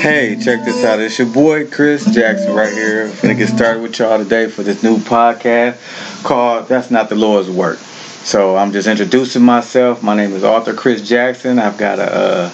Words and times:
Hey, 0.00 0.38
check 0.42 0.64
this 0.64 0.82
out. 0.82 0.98
It's 0.98 1.18
your 1.18 1.28
boy 1.28 1.66
Chris 1.66 2.06
Jackson 2.06 2.54
right 2.54 2.72
here. 2.72 3.08
I'm 3.08 3.20
gonna 3.20 3.34
get 3.34 3.50
started 3.50 3.82
with 3.82 3.98
y'all 3.98 4.16
today 4.16 4.48
for 4.48 4.62
this 4.62 4.82
new 4.82 4.96
podcast 4.96 6.22
called 6.22 6.68
That's 6.68 6.90
Not 6.90 7.10
the 7.10 7.16
Lord's 7.16 7.50
Work. 7.50 7.76
So 7.76 8.56
I'm 8.56 8.72
just 8.72 8.88
introducing 8.88 9.42
myself. 9.42 10.02
My 10.02 10.16
name 10.16 10.32
is 10.32 10.42
Author 10.42 10.72
Chris 10.72 11.06
Jackson. 11.06 11.58
I've 11.58 11.76
got 11.76 11.98
a, 11.98 12.50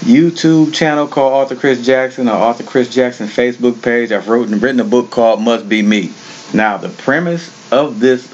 YouTube 0.00 0.72
channel 0.72 1.08
called 1.08 1.32
Author 1.32 1.56
Chris 1.56 1.84
Jackson, 1.84 2.28
or 2.28 2.32
Author 2.32 2.64
Chris 2.64 2.88
Jackson 2.94 3.26
Facebook 3.26 3.82
page. 3.82 4.12
I've 4.12 4.28
written 4.28 4.60
written 4.60 4.80
a 4.80 4.84
book 4.84 5.10
called 5.10 5.40
Must 5.40 5.68
Be 5.68 5.82
Me. 5.82 6.12
Now 6.52 6.76
the 6.76 6.88
premise 6.90 7.50
of 7.72 7.98
this 7.98 8.28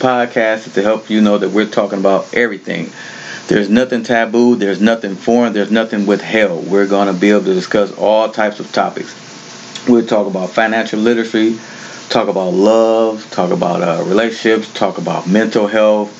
podcast 0.00 0.66
is 0.66 0.74
to 0.74 0.82
help 0.82 1.08
you 1.10 1.20
know 1.20 1.38
that 1.38 1.50
we're 1.50 1.68
talking 1.68 1.98
about 1.98 2.34
everything 2.34 2.90
there's 3.50 3.68
nothing 3.68 4.04
taboo, 4.04 4.54
there's 4.54 4.80
nothing 4.80 5.16
foreign, 5.16 5.52
there's 5.52 5.72
nothing 5.72 6.06
withheld. 6.06 6.70
We're 6.70 6.86
going 6.86 7.12
to 7.12 7.20
be 7.20 7.30
able 7.30 7.46
to 7.46 7.52
discuss 7.52 7.90
all 7.98 8.30
types 8.30 8.60
of 8.60 8.70
topics. 8.70 9.12
We'll 9.88 10.06
talk 10.06 10.28
about 10.28 10.50
financial 10.50 11.00
literacy, 11.00 11.58
talk 12.10 12.28
about 12.28 12.50
love, 12.50 13.28
talk 13.32 13.50
about 13.50 13.82
uh, 13.82 14.04
relationships, 14.06 14.72
talk 14.72 14.98
about 14.98 15.26
mental 15.26 15.66
health, 15.66 16.16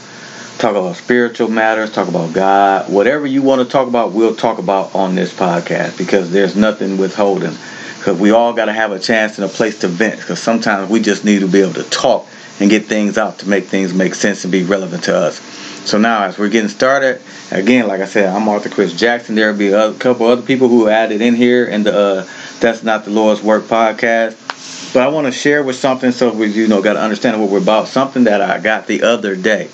talk 0.59 0.73
about 0.75 0.97
spiritual 0.97 1.49
matters, 1.49 1.93
talk 1.93 2.09
about 2.09 2.33
God. 2.33 2.93
Whatever 2.93 3.29
you 3.29 3.43
want 3.43 3.63
to 3.63 3.69
talk 3.69 3.87
about, 3.87 4.11
we'll 4.11 4.35
talk 4.35 4.59
about 4.59 4.93
on 4.97 5.15
this 5.15 5.33
podcast 5.33 5.97
because 5.99 6.33
there's 6.33 6.57
nothing 6.57 6.99
withholding. 6.99 7.55
Because 8.01 8.19
we 8.19 8.31
all 8.31 8.55
got 8.55 8.65
to 8.65 8.73
have 8.73 8.93
a 8.93 8.99
chance 8.99 9.37
and 9.37 9.45
a 9.45 9.49
place 9.49 9.81
to 9.81 9.89
vent. 9.89 10.21
Because 10.21 10.41
sometimes 10.41 10.91
we 10.91 11.01
just 11.01 11.23
need 11.23 11.41
to 11.41 11.47
be 11.47 11.61
able 11.61 11.75
to 11.75 11.83
talk 11.85 12.27
and 12.59 12.71
get 12.71 12.87
things 12.87 13.19
out 13.19 13.41
to 13.41 13.49
make 13.49 13.67
things 13.67 13.93
make 13.93 14.15
sense 14.15 14.43
and 14.45 14.51
be 14.51 14.63
relevant 14.63 15.05
to 15.05 15.15
us. 15.15 15.39
So 15.87 15.99
now, 15.99 16.25
as 16.25 16.39
we're 16.39 16.49
getting 16.49 16.71
started, 16.71 17.21
again, 17.51 17.89
like 17.89 18.01
I 18.01 18.07
said, 18.07 18.35
I'm 18.35 18.49
Author 18.49 18.71
Chris 18.71 18.95
Jackson. 18.95 19.35
There'll 19.35 19.57
be 19.57 19.73
a 19.73 19.93
couple 19.93 20.27
other 20.27 20.41
people 20.41 20.69
who 20.69 20.89
added 20.89 21.21
in 21.21 21.35
here 21.35 21.67
in 21.67 21.83
the 21.83 21.95
uh, 21.95 22.29
That's 22.61 22.83
Not 22.83 23.05
the 23.05 23.11
Lord's 23.11 23.43
Work 23.43 23.65
podcast. 23.65 24.93
But 24.95 25.03
I 25.03 25.09
want 25.09 25.27
to 25.27 25.33
share 25.33 25.63
with 25.63 25.77
something 25.77 26.11
so 26.11 26.33
we, 26.33 26.47
you 26.47 26.69
know, 26.69 26.81
got 26.81 26.95
to 26.95 27.03
understand 27.03 27.39
what 27.39 27.51
we're 27.51 27.59
about. 27.59 27.87
Something 27.87 28.25
that 28.25 28.41
I 28.41 28.61
got 28.61 28.87
the 28.87 29.03
other 29.03 29.37
day. 29.37 29.69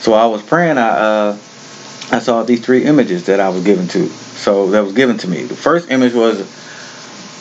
So 0.00 0.14
I 0.14 0.26
was 0.26 0.42
praying. 0.42 0.78
I 0.78 0.88
uh, 0.88 1.38
I 2.10 2.18
saw 2.20 2.42
these 2.42 2.64
three 2.64 2.84
images 2.84 3.26
that 3.26 3.38
I 3.38 3.50
was 3.50 3.62
given 3.62 3.86
to. 3.88 4.08
So 4.08 4.70
that 4.70 4.82
was 4.82 4.94
given 4.94 5.18
to 5.18 5.28
me. 5.28 5.42
The 5.42 5.56
first 5.56 5.90
image 5.90 6.14
was 6.14 6.40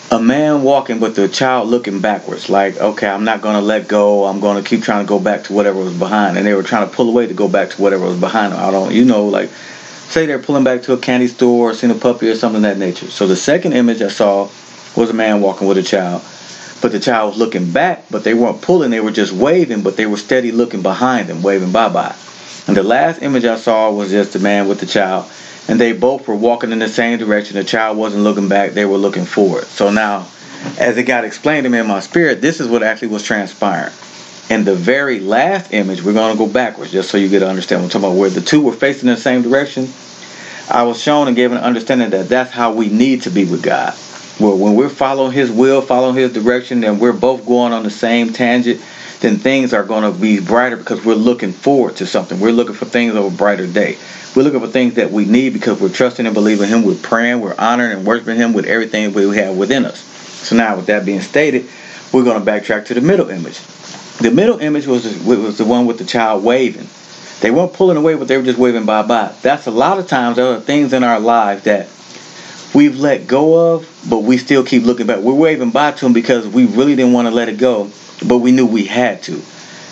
a 0.10 0.20
man 0.20 0.64
walking 0.64 1.02
with 1.02 1.18
the 1.18 1.28
child 1.28 1.68
looking 1.68 2.00
backwards 2.00 2.50
like 2.50 2.78
okay 2.78 3.08
i'm 3.08 3.26
not 3.26 3.42
going 3.42 3.56
to 3.56 3.62
let 3.62 3.90
go 3.90 4.24
i'm 4.24 4.40
going 4.40 4.62
to 4.62 4.68
keep 4.68 4.82
trying 4.82 5.04
to 5.04 5.08
go 5.08 5.20
back 5.20 5.44
to 5.44 5.52
whatever 5.52 5.80
was 5.80 5.98
behind 5.98 6.38
and 6.38 6.48
they 6.48 6.54
were 6.54 6.64
trying 6.64 6.88
to 6.88 6.96
pull 6.96 7.10
away 7.10 7.28
to 7.28 7.34
go 7.34 7.50
back 7.50 7.70
to 7.70 7.82
whatever 7.82 8.06
was 8.06 8.20
behind 8.20 8.54
them. 8.54 8.60
I 8.60 8.72
don't 8.72 8.94
you 8.94 9.04
know 9.04 9.26
like 9.26 9.50
say 9.50 10.26
they're 10.26 10.40
pulling 10.40 10.64
back 10.64 10.84
to 10.84 10.94
a 10.94 10.98
candy 10.98 11.28
store 11.28 11.72
or 11.72 11.74
seeing 11.74 11.92
a 11.92 11.96
puppy 11.96 12.30
or 12.30 12.36
something 12.36 12.58
of 12.58 12.62
that 12.62 12.78
nature. 12.78 13.08
So 13.08 13.28
the 13.28 13.36
second 13.36 13.74
image 13.74 14.02
i 14.02 14.08
saw 14.08 14.50
was 14.96 15.10
a 15.10 15.14
man 15.14 15.42
walking 15.42 15.68
with 15.68 15.78
a 15.78 15.84
child 15.84 16.24
but 16.82 16.94
the 16.94 17.02
child 17.02 17.32
was 17.32 17.38
looking 17.38 17.70
back 17.72 18.06
but 18.10 18.24
they 18.24 18.34
weren't 18.34 18.62
pulling 18.62 18.92
they 18.92 19.02
were 19.02 19.12
just 19.12 19.34
waving 19.34 19.82
but 19.82 19.98
they 19.98 20.06
were 20.06 20.18
steady 20.18 20.54
looking 20.54 20.82
behind 20.82 21.28
them 21.28 21.44
waving 21.44 21.74
bye-bye. 21.74 22.16
And 22.68 22.78
the 22.78 22.84
last 22.84 23.22
image 23.22 23.44
i 23.44 23.58
saw 23.58 23.92
was 23.92 24.12
just 24.12 24.32
the 24.32 24.40
man 24.40 24.70
with 24.70 24.80
the 24.80 24.86
child 24.86 25.30
and 25.68 25.80
they 25.80 25.94
both 25.94 26.28
were 26.28 26.36
walking 26.36 26.72
in 26.72 26.80
the 26.80 26.88
same 26.88 27.20
direction. 27.20 27.56
The 27.56 27.64
child 27.64 27.98
wasn't 27.98 28.24
looking 28.24 28.48
back, 28.48 28.72
they 28.72 28.86
were 28.86 28.98
looking 28.98 29.26
forward. 29.26 29.66
So 29.66 29.92
now, 29.92 30.28
as 30.80 30.98
it 30.98 31.04
got 31.04 31.24
explained 31.24 31.66
to 31.66 31.70
me 31.70 31.80
in 31.80 31.88
my 31.88 32.00
spirit, 32.00 32.42
this 32.42 32.60
is 32.60 32.68
what 32.68 32.84
actually 32.84 33.10
was 33.10 33.24
transpiring. 33.24 33.94
In 34.50 34.64
the 34.64 34.76
very 34.76 35.20
last 35.20 35.74
image, 35.74 36.02
we're 36.02 36.14
going 36.14 36.32
to 36.32 36.38
go 36.38 36.52
backwards 36.52 36.92
just 36.92 37.10
so 37.10 37.18
you 37.18 37.28
get 37.28 37.40
to 37.40 37.50
understand 37.50 37.82
what 37.82 37.88
I'm 37.88 38.02
talking 38.02 38.14
about. 38.14 38.20
Where 38.20 38.30
the 38.30 38.42
two 38.42 38.62
were 38.62 38.74
facing 38.74 39.10
in 39.10 39.16
the 39.16 39.22
same 39.22 39.42
direction, 39.42 39.90
I 40.70 40.84
was 40.84 41.02
shown 41.02 41.28
and 41.28 41.36
given 41.36 41.58
an 41.58 41.64
understanding 41.64 42.10
that 42.12 42.30
that's 42.30 42.52
how 42.52 42.74
we 42.74 42.88
need 42.88 43.24
to 43.24 43.30
be 43.30 43.44
with 43.44 43.62
God. 43.62 43.94
Where 44.40 44.56
when 44.56 44.76
we're 44.76 44.90
following 44.90 45.34
His 45.34 45.52
will, 45.52 45.82
following 45.82 46.16
His 46.16 46.32
direction, 46.32 46.84
and 46.86 47.00
we're 47.00 47.12
both 47.12 47.46
going 47.46 47.74
on 47.74 47.84
the 47.84 47.90
same 47.90 48.32
tangent, 48.32 48.82
then 49.20 49.38
things 49.38 49.74
are 49.74 49.84
going 49.84 50.12
to 50.12 50.18
be 50.18 50.40
brighter 50.40 50.78
because 50.78 51.04
we're 51.04 51.16
looking 51.16 51.52
forward 51.52 51.96
to 51.98 52.06
something. 52.06 52.40
We're 52.40 52.52
looking 52.52 52.76
for 52.76 52.86
things 52.86 53.16
of 53.16 53.26
a 53.26 53.30
brighter 53.30 53.68
day. 53.68 53.98
We're 54.38 54.44
looking 54.44 54.60
for 54.60 54.68
things 54.68 54.94
that 54.94 55.10
we 55.10 55.26
need 55.26 55.54
because 55.54 55.82
we're 55.82 55.90
trusting 55.90 56.28
and 56.28 56.36
believing 56.36 56.70
Him. 56.70 56.84
We're 56.84 56.94
praying, 56.94 57.40
we're 57.40 57.56
honoring 57.58 57.94
and 57.94 58.06
worshiping 58.06 58.36
Him 58.36 58.54
with 58.54 58.68
everything 58.68 59.12
we 59.12 59.36
have 59.36 59.58
within 59.58 59.84
us. 59.84 60.00
So 60.00 60.56
now, 60.56 60.76
with 60.76 60.86
that 60.86 61.08
being 61.08 61.22
stated, 61.22 61.68
we're 62.14 62.24
going 62.24 62.46
to 62.46 62.52
backtrack 62.52 62.86
to 62.86 62.94
the 62.94 63.02
middle 63.02 63.32
image. 63.32 63.58
The 64.20 64.30
middle 64.30 64.60
image 64.60 64.86
was 64.86 65.06
was 65.24 65.58
the 65.58 65.66
one 65.66 65.88
with 65.88 65.98
the 65.98 66.06
child 66.06 66.44
waving. 66.44 66.88
They 67.42 67.50
weren't 67.50 67.74
pulling 67.74 67.98
away, 67.98 68.14
but 68.14 68.28
they 68.28 68.38
were 68.38 68.44
just 68.44 68.60
waving 68.60 68.86
bye 68.86 69.02
bye. 69.02 69.34
That's 69.42 69.66
a 69.66 69.72
lot 69.72 69.98
of 69.98 70.08
times 70.08 70.36
there 70.36 70.46
are 70.46 70.60
things 70.60 70.94
in 70.94 71.04
our 71.04 71.20
lives 71.20 71.64
that 71.64 71.88
we've 72.76 73.00
let 73.00 73.26
go 73.26 73.74
of, 73.74 73.90
but 74.08 74.20
we 74.20 74.38
still 74.38 74.64
keep 74.64 74.84
looking 74.84 75.08
back. 75.08 75.18
We're 75.18 75.34
waving 75.34 75.72
bye 75.72 75.94
to 75.94 76.06
them 76.06 76.14
because 76.14 76.46
we 76.46 76.66
really 76.66 76.96
didn't 76.96 77.14
want 77.14 77.28
to 77.28 77.34
let 77.34 77.50
it 77.50 77.58
go, 77.58 77.90
but 78.28 78.38
we 78.38 78.52
knew 78.52 78.68
we 78.68 78.86
had 78.86 79.24
to. 79.24 79.42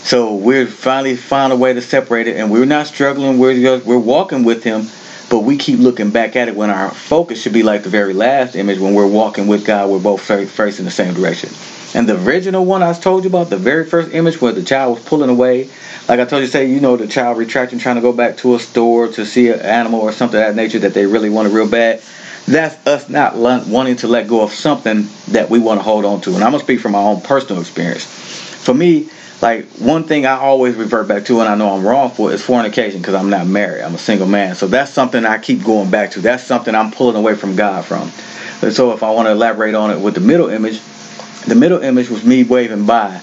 So 0.06 0.36
we're 0.36 0.68
finally 0.68 1.16
found 1.16 1.52
a 1.52 1.56
way 1.56 1.74
to 1.74 1.82
separate 1.82 2.28
it, 2.28 2.38
and 2.38 2.52
we're 2.52 2.68
not 2.68 2.86
struggling. 2.86 3.40
We're 3.40 3.80
we're 3.80 3.98
walking 3.98 4.44
with 4.44 4.64
Him, 4.64 4.88
but 5.32 5.40
we 5.40 5.58
keep 5.58 5.80
looking 5.80 6.12
back 6.12 6.36
at 6.36 6.48
it 6.48 6.56
when 6.56 6.70
our 6.70 6.92
focus 6.92 7.42
should 7.42 7.54
be 7.54 7.64
like 7.64 7.82
the 7.82 7.90
very 7.90 8.14
last 8.14 8.56
image 8.56 8.78
when 8.78 8.94
we're 8.94 9.08
walking 9.08 9.48
with 9.48 9.66
God. 9.66 9.90
We're 9.90 9.98
both 9.98 10.22
facing 10.22 10.86
the 10.86 10.92
same 10.92 11.16
direction. 11.16 11.50
And 11.96 12.08
the 12.08 12.24
original 12.24 12.66
one 12.66 12.84
I 12.84 12.94
told 12.94 13.24
you 13.24 13.32
about, 13.32 13.50
the 13.50 13.58
very 13.58 13.84
first 13.84 14.14
image 14.14 14.40
where 14.40 14.52
the 14.52 14.62
child 14.62 15.00
was 15.00 15.06
pulling 15.06 15.32
away, 15.32 15.72
like 16.08 16.20
I 16.20 16.26
told 16.26 16.44
you, 16.44 16.48
say 16.50 16.70
you 16.70 16.80
know 16.80 16.98
the 16.98 17.08
child 17.08 17.40
retracting, 17.40 17.80
trying 17.80 17.96
to 17.96 18.02
go 18.02 18.14
back 18.14 18.38
to 18.38 18.54
a 18.54 18.60
store 18.60 19.08
to 19.08 19.26
see 19.26 19.50
an 19.50 19.60
animal 19.62 20.02
or 20.02 20.12
something 20.12 20.40
of 20.40 20.46
that 20.46 20.56
nature 20.56 20.78
that 20.80 20.94
they 20.94 21.08
really 21.08 21.32
wanted 21.32 21.52
real 21.52 21.68
bad. 21.68 22.00
That's 22.46 22.76
us 22.86 23.10
not 23.10 23.36
wanting 23.38 23.96
to 23.96 24.08
let 24.08 24.28
go 24.28 24.44
of 24.44 24.52
something 24.52 25.08
that 25.30 25.50
we 25.50 25.58
want 25.58 25.80
to 25.80 25.84
hold 25.84 26.06
on 26.06 26.22
to. 26.22 26.36
And 26.36 26.44
I'm 26.44 26.52
gonna 26.52 26.64
speak 26.64 26.80
from 26.80 26.92
my 26.92 27.00
own 27.00 27.22
personal 27.22 27.60
experience. 27.60 28.06
For 28.06 28.76
me, 28.76 29.10
like 29.42 29.66
one 29.80 30.06
thing 30.06 30.26
I 30.26 30.38
always 30.38 30.76
revert 30.76 31.08
back 31.08 31.26
to, 31.26 31.40
and 31.40 31.50
I 31.50 31.56
know 31.56 31.76
I'm 31.76 31.86
wrong 31.86 32.12
for, 32.12 32.32
is 32.32 32.42
fornication 32.42 33.02
because 33.02 33.16
I'm 33.16 33.30
not 33.30 33.48
married. 33.48 33.84
I'm 33.84 33.96
a 33.96 34.00
single 34.00 34.28
man, 34.28 34.56
so 34.56 34.68
that's 34.68 34.92
something 34.92 35.26
I 35.26 35.38
keep 35.38 35.64
going 35.64 35.92
back 35.92 36.12
to. 36.12 36.22
That's 36.22 36.44
something 36.44 36.74
I'm 36.74 36.92
pulling 36.92 37.16
away 37.16 37.36
from 37.36 37.56
God 37.56 37.86
from. 37.86 38.12
And 38.62 38.74
so, 38.74 38.94
if 38.94 39.04
I 39.04 39.12
want 39.12 39.28
to 39.28 39.32
elaborate 39.32 39.76
on 39.76 39.92
it 39.92 40.00
with 40.00 40.16
the 40.16 40.22
middle 40.22 40.50
image, 40.50 40.80
the 41.48 41.56
middle 41.56 41.80
image 41.80 42.10
was 42.10 42.24
me 42.24 42.44
waving 42.44 42.86
by 42.86 43.22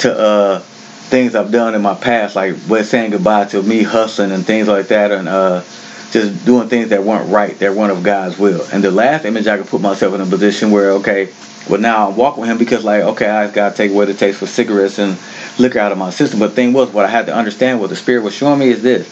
to 0.00 0.16
uh, 0.16 0.58
things 0.60 1.34
I've 1.34 1.50
done 1.50 1.74
in 1.74 1.82
my 1.82 1.94
past, 1.94 2.36
like 2.36 2.56
saying 2.84 3.12
goodbye 3.12 3.46
to 3.46 3.62
me 3.62 3.82
hustling 3.82 4.32
and 4.32 4.44
things 4.44 4.68
like 4.68 4.88
that, 4.88 5.10
and 5.12 5.28
uh, 5.28 5.62
just 6.10 6.44
doing 6.44 6.68
things 6.68 6.90
that 6.90 7.02
weren't 7.02 7.30
right, 7.30 7.58
that 7.58 7.74
weren't 7.74 7.90
of 7.90 8.02
God's 8.02 8.38
will. 8.38 8.66
And 8.72 8.84
the 8.84 8.90
last 8.90 9.24
image, 9.24 9.46
I 9.46 9.56
could 9.56 9.66
put 9.66 9.80
myself 9.80 10.14
in 10.14 10.20
a 10.20 10.26
position 10.26 10.70
where, 10.70 10.92
okay, 10.92 11.32
well 11.68 11.80
now 11.80 12.08
I'm 12.08 12.16
walking 12.16 12.42
with 12.42 12.50
Him 12.50 12.58
because, 12.58 12.84
like, 12.84 13.02
okay, 13.02 13.28
I 13.28 13.50
got 13.50 13.70
to 13.70 13.76
take 13.76 13.90
away 13.90 14.06
the 14.06 14.14
taste 14.14 14.38
for 14.38 14.46
cigarettes 14.46 14.98
and 14.98 15.18
liquor 15.58 15.78
out 15.78 15.92
of 15.92 15.98
my 15.98 16.10
system. 16.10 16.40
But 16.40 16.48
the 16.48 16.54
thing 16.54 16.72
was, 16.72 16.90
what 16.90 17.04
I 17.04 17.08
had 17.08 17.26
to 17.26 17.34
understand, 17.34 17.80
what 17.80 17.90
the 17.90 17.96
Spirit 17.96 18.22
was 18.22 18.34
showing 18.34 18.58
me 18.58 18.68
is 18.68 18.82
this: 18.82 19.08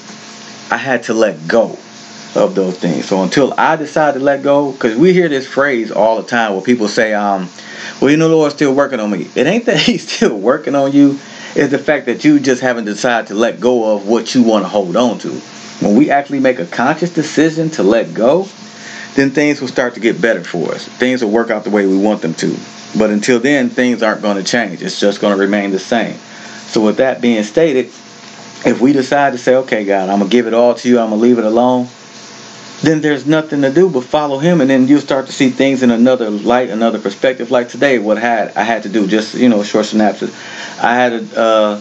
I 0.71 0.77
had 0.77 1.05
to 1.05 1.15
let 1.15 1.49
go 1.49 1.79
of 2.35 2.55
those 2.55 2.79
things. 2.79 3.07
So 3.07 3.23
until 3.23 3.55
I 3.59 3.77
decide 3.77 4.15
to 4.15 4.21
let 4.21 4.43
go, 4.43 4.73
because 4.73 4.97
we 4.97 5.13
hear 5.13 5.29
this 5.29 5.47
phrase 5.47 5.91
all 5.91 6.21
the 6.21 6.29
time 6.29 6.53
where 6.53 6.63
people 6.63 6.89
say, 6.89 7.13
um, 7.15 7.49
well, 8.01 8.11
you 8.11 8.17
know, 8.17 8.29
the 8.29 8.37
Lord's 8.37 8.55
still 8.55 8.75
working 8.75 9.01
on 9.01 9.11
me. 9.11 9.29
It 9.35 9.47
ain't 9.47 9.65
that 9.67 9.79
He's 9.79 10.11
still 10.11 10.37
working 10.37 10.75
on 10.75 10.93
you. 10.93 11.19
It's 11.55 11.71
the 11.71 11.79
fact 11.79 12.07
that 12.07 12.25
you 12.25 12.41
just 12.41 12.63
haven't 12.63 12.87
decided 12.87 13.29
to 13.29 13.35
let 13.35 13.61
go 13.61 13.95
of 13.95 14.09
what 14.09 14.35
you 14.35 14.43
want 14.43 14.65
to 14.65 14.69
hold 14.69 14.97
on 14.97 15.19
to. 15.19 15.31
When 15.81 15.97
we 15.97 16.11
actually 16.11 16.41
make 16.41 16.59
a 16.59 16.67
conscious 16.67 17.13
decision 17.13 17.69
to 17.71 17.83
let 17.83 18.15
go, 18.15 18.49
then 19.15 19.31
things 19.31 19.61
will 19.61 19.69
start 19.69 19.95
to 19.95 20.01
get 20.01 20.21
better 20.21 20.43
for 20.43 20.75
us. 20.75 20.87
Things 20.87 21.23
will 21.23 21.31
work 21.31 21.51
out 21.51 21.65
the 21.65 21.71
way 21.71 21.87
we 21.87 21.97
want 21.97 22.23
them 22.23 22.35
to. 22.35 22.57
But 22.99 23.11
until 23.11 23.41
then, 23.41 23.69
things 23.69 24.03
aren't 24.03 24.23
going 24.23 24.37
to 24.37 24.45
change. 24.45 24.83
It's 24.83 25.01
just 25.01 25.21
going 25.21 25.35
to 25.35 25.41
remain 25.41 25.71
the 25.71 25.79
same. 25.79 26.17
So, 26.67 26.81
with 26.81 26.99
that 26.99 27.21
being 27.21 27.43
stated, 27.43 27.87
if 28.65 28.81
we 28.81 28.93
decide 28.93 29.33
to 29.33 29.39
say, 29.39 29.55
okay, 29.57 29.85
God, 29.85 30.09
I'm 30.09 30.19
going 30.19 30.31
to 30.31 30.33
give 30.33 30.47
it 30.47 30.55
all 30.55 30.75
to 30.75 30.89
you, 30.89 30.99
I'm 30.99 31.11
going 31.11 31.21
to 31.21 31.23
leave 31.23 31.39
it 31.39 31.45
alone, 31.45 31.89
then 32.83 33.01
there's 33.01 33.27
nothing 33.27 33.63
to 33.63 33.73
do 33.73 33.89
but 33.89 34.03
follow 34.03 34.39
him 34.39 34.61
and 34.61 34.69
then 34.69 34.89
you'll 34.89 35.01
start 35.01 35.27
to 35.27 35.33
see 35.33 35.51
things 35.51 35.83
in 35.83 35.91
another 35.91 36.31
light 36.31 36.69
another 36.69 36.99
perspective 36.99 37.51
like 37.51 37.69
today 37.69 37.99
what 37.99 38.19
had 38.19 38.51
i 38.57 38.63
had 38.63 38.83
to 38.83 38.89
do 38.89 39.07
just 39.07 39.35
you 39.35 39.49
know 39.49 39.61
a 39.61 39.65
short 39.65 39.87
synopsis 39.87 40.35
i 40.83 40.95
had 40.95 41.13
a 41.13 41.39
uh, 41.39 41.81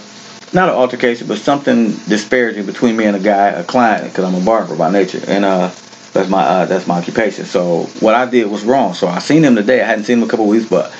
not 0.53 0.69
an 0.69 0.75
altercation 0.75 1.27
but 1.27 1.39
something 1.39 1.91
disparaging 2.07 2.65
between 2.65 2.95
me 2.95 3.05
and 3.05 3.15
a 3.15 3.19
guy 3.19 3.47
a 3.47 3.63
client 3.63 4.11
because 4.11 4.23
i'm 4.23 4.39
a 4.39 4.45
barber 4.45 4.75
by 4.75 4.91
nature 4.91 5.21
and 5.27 5.43
uh 5.43 5.71
that's 6.13 6.29
my 6.29 6.43
uh, 6.43 6.65
that's 6.65 6.87
my 6.87 6.97
occupation 6.97 7.45
so 7.45 7.83
what 7.99 8.15
i 8.15 8.29
did 8.29 8.49
was 8.49 8.63
wrong 8.63 8.93
so 8.93 9.07
i 9.07 9.19
seen 9.19 9.43
him 9.43 9.55
today 9.55 9.81
i 9.81 9.85
hadn't 9.85 10.05
seen 10.05 10.17
him 10.17 10.23
a 10.23 10.27
couple 10.27 10.47
weeks 10.47 10.67
but 10.67 10.91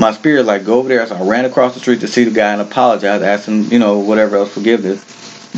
my 0.00 0.12
spirit 0.12 0.46
like 0.46 0.64
go 0.64 0.78
over 0.78 0.88
there. 0.88 1.06
So 1.06 1.14
I 1.14 1.22
ran 1.22 1.44
across 1.44 1.74
the 1.74 1.80
street 1.80 2.00
to 2.00 2.08
see 2.08 2.24
the 2.24 2.30
guy 2.30 2.52
and 2.52 2.62
apologize, 2.62 3.20
ask 3.20 3.46
him, 3.46 3.64
you 3.64 3.78
know, 3.78 3.98
whatever 3.98 4.36
else 4.36 4.52
forgiveness. 4.52 5.04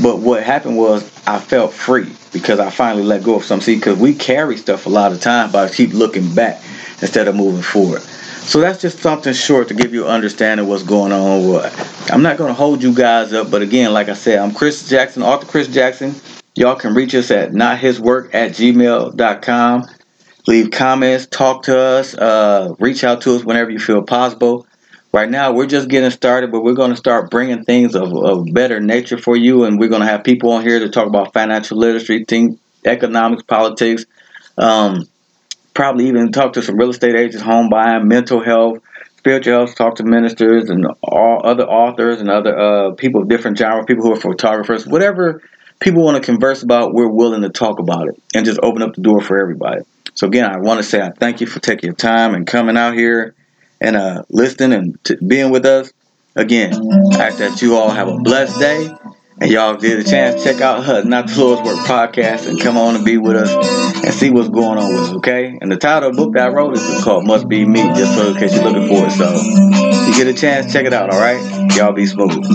But 0.02 0.18
what 0.18 0.42
happened 0.42 0.76
was 0.76 1.04
I 1.26 1.38
felt 1.38 1.72
free 1.72 2.12
because 2.32 2.58
I 2.58 2.70
finally 2.70 3.04
let 3.04 3.22
go 3.22 3.36
of 3.36 3.44
some. 3.44 3.60
See, 3.60 3.76
because 3.76 3.98
we 3.98 4.14
carry 4.14 4.56
stuff 4.56 4.86
a 4.86 4.88
lot 4.88 5.12
of 5.12 5.20
time, 5.20 5.52
but 5.52 5.70
I 5.70 5.72
keep 5.72 5.92
looking 5.92 6.34
back 6.34 6.60
instead 7.00 7.28
of 7.28 7.36
moving 7.36 7.62
forward. 7.62 8.00
So 8.00 8.58
that's 8.60 8.82
just 8.82 8.98
something 8.98 9.32
short 9.32 9.68
to 9.68 9.74
give 9.74 9.94
you 9.94 10.06
an 10.06 10.10
understanding 10.10 10.66
what's 10.66 10.82
going 10.82 11.12
on. 11.12 11.48
What 11.48 12.10
I'm 12.10 12.22
not 12.22 12.36
going 12.36 12.48
to 12.48 12.54
hold 12.54 12.82
you 12.82 12.92
guys 12.92 13.32
up, 13.32 13.48
but 13.48 13.62
again, 13.62 13.92
like 13.92 14.08
I 14.08 14.14
said, 14.14 14.40
I'm 14.40 14.52
Chris 14.52 14.88
Jackson, 14.88 15.22
author 15.22 15.46
Chris 15.46 15.68
Jackson. 15.68 16.16
Y'all 16.54 16.76
can 16.76 16.92
reach 16.92 17.14
us 17.14 17.30
at 17.30 17.52
nothiswork 17.52 18.34
at 18.34 18.50
gmail.com. 18.50 19.84
Leave 20.46 20.70
comments, 20.70 21.26
talk 21.26 21.62
to 21.62 21.78
us, 21.78 22.14
uh, 22.14 22.74
reach 22.78 23.04
out 23.04 23.22
to 23.22 23.34
us 23.36 23.44
whenever 23.44 23.70
you 23.70 23.78
feel 23.78 24.02
possible. 24.02 24.66
Right 25.14 25.30
now, 25.30 25.52
we're 25.52 25.66
just 25.66 25.88
getting 25.88 26.10
started, 26.10 26.50
but 26.50 26.62
we're 26.62 26.74
going 26.74 26.90
to 26.90 26.96
start 26.96 27.30
bringing 27.30 27.64
things 27.64 27.94
of, 27.94 28.12
of 28.12 28.46
better 28.52 28.80
nature 28.80 29.18
for 29.18 29.36
you, 29.36 29.64
and 29.64 29.78
we're 29.78 29.88
going 29.88 30.00
to 30.02 30.06
have 30.06 30.24
people 30.24 30.52
on 30.52 30.62
here 30.62 30.78
to 30.80 30.90
talk 30.90 31.06
about 31.06 31.32
financial 31.32 31.78
literacy, 31.78 32.24
things, 32.24 32.58
economics, 32.84 33.44
politics, 33.44 34.04
um, 34.58 35.04
probably 35.72 36.08
even 36.08 36.32
talk 36.32 36.54
to 36.54 36.62
some 36.62 36.76
real 36.76 36.90
estate 36.90 37.14
agents, 37.14 37.42
home 37.42 37.68
buying, 37.70 38.08
mental 38.08 38.42
health, 38.42 38.78
spiritual 39.16 39.54
health, 39.54 39.76
talk 39.76 39.94
to 39.94 40.04
ministers 40.04 40.68
and 40.68 40.86
all 41.02 41.40
other 41.44 41.64
authors 41.64 42.20
and 42.20 42.28
other 42.28 42.58
uh, 42.58 42.90
people 42.92 43.22
of 43.22 43.28
different 43.28 43.56
genres, 43.56 43.86
people 43.86 44.04
who 44.04 44.12
are 44.12 44.20
photographers, 44.20 44.86
whatever 44.86 45.40
people 45.82 46.04
want 46.04 46.16
to 46.16 46.22
converse 46.24 46.62
about, 46.62 46.94
we're 46.94 47.08
willing 47.08 47.42
to 47.42 47.50
talk 47.50 47.78
about 47.78 48.08
it 48.08 48.22
and 48.34 48.46
just 48.46 48.60
open 48.62 48.82
up 48.82 48.94
the 48.94 49.02
door 49.02 49.20
for 49.20 49.38
everybody. 49.38 49.82
So 50.14 50.26
again, 50.26 50.44
I 50.44 50.58
want 50.58 50.78
to 50.78 50.84
say 50.84 51.00
I 51.00 51.10
thank 51.10 51.40
you 51.40 51.46
for 51.46 51.58
taking 51.60 51.88
your 51.88 51.96
time 51.96 52.34
and 52.34 52.46
coming 52.46 52.76
out 52.76 52.94
here 52.94 53.34
and 53.80 53.96
uh, 53.96 54.22
listening 54.30 54.72
and 54.72 55.04
t- 55.04 55.16
being 55.26 55.50
with 55.50 55.66
us. 55.66 55.92
Again, 56.36 56.72
I 57.12 57.26
ask 57.26 57.38
that 57.38 57.60
you 57.60 57.76
all 57.76 57.90
have 57.90 58.08
a 58.08 58.16
blessed 58.18 58.58
day 58.58 58.90
and 59.40 59.50
y'all 59.50 59.76
get 59.76 59.98
a 59.98 60.04
chance, 60.04 60.44
check 60.44 60.60
out 60.60 60.84
her 60.84 61.02
Not 61.04 61.28
the 61.28 61.40
Lord's 61.40 61.62
Work 61.62 61.78
podcast 61.78 62.48
and 62.48 62.60
come 62.60 62.76
on 62.76 62.94
and 62.94 63.04
be 63.04 63.18
with 63.18 63.36
us 63.36 63.52
and 64.04 64.14
see 64.14 64.30
what's 64.30 64.48
going 64.48 64.78
on 64.78 64.94
with 64.94 65.02
us, 65.02 65.12
okay? 65.16 65.58
And 65.60 65.70
the 65.70 65.76
title 65.76 66.10
of 66.10 66.16
the 66.16 66.22
book 66.22 66.34
that 66.34 66.46
I 66.46 66.52
wrote 66.52 66.74
is 66.74 67.04
called 67.04 67.26
Must 67.26 67.48
Be 67.48 67.66
Me, 67.66 67.82
just 67.94 68.14
so 68.14 68.28
in 68.28 68.36
case 68.36 68.54
you're 68.54 68.64
looking 68.64 68.88
for 68.88 69.06
it. 69.06 69.10
So 69.12 70.06
you 70.06 70.14
get 70.14 70.26
a 70.28 70.34
chance, 70.34 70.72
check 70.72 70.86
it 70.86 70.92
out, 70.92 71.10
all 71.12 71.20
right? 71.20 71.76
Y'all 71.76 71.92
be 71.92 72.06
smooth. 72.06 72.46